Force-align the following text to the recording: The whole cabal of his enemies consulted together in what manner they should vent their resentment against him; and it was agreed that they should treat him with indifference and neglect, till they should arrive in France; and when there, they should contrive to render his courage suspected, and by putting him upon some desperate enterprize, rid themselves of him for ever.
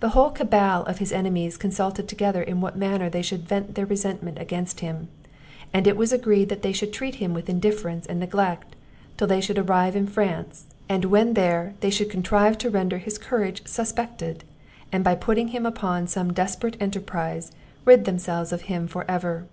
The 0.00 0.10
whole 0.10 0.28
cabal 0.32 0.82
of 0.84 0.98
his 0.98 1.12
enemies 1.12 1.56
consulted 1.56 2.06
together 2.08 2.42
in 2.42 2.60
what 2.60 2.76
manner 2.76 3.08
they 3.08 3.22
should 3.22 3.48
vent 3.48 3.74
their 3.74 3.86
resentment 3.86 4.38
against 4.38 4.80
him; 4.80 5.08
and 5.72 5.86
it 5.86 5.96
was 5.96 6.12
agreed 6.12 6.50
that 6.50 6.60
they 6.60 6.72
should 6.74 6.92
treat 6.92 7.14
him 7.14 7.32
with 7.32 7.48
indifference 7.48 8.04
and 8.04 8.20
neglect, 8.20 8.76
till 9.16 9.26
they 9.26 9.40
should 9.40 9.56
arrive 9.56 9.96
in 9.96 10.08
France; 10.08 10.66
and 10.90 11.06
when 11.06 11.32
there, 11.32 11.72
they 11.80 11.88
should 11.88 12.10
contrive 12.10 12.58
to 12.58 12.68
render 12.68 12.98
his 12.98 13.16
courage 13.16 13.66
suspected, 13.66 14.44
and 14.92 15.02
by 15.02 15.14
putting 15.14 15.48
him 15.48 15.64
upon 15.64 16.06
some 16.06 16.34
desperate 16.34 16.76
enterprize, 16.78 17.50
rid 17.86 18.04
themselves 18.04 18.52
of 18.52 18.60
him 18.68 18.86
for 18.86 19.10
ever. 19.10 19.46